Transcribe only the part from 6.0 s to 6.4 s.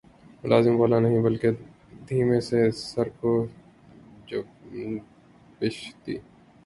دی